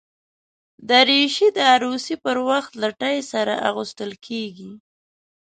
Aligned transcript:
دریشي 0.89 1.47
د 1.55 1.57
عروسي 1.73 2.15
پر 2.23 2.37
وخت 2.49 2.71
له 2.81 2.87
ټای 2.99 3.17
سره 3.31 3.53
اغوستل 3.69 4.11
کېږي. 4.25 4.71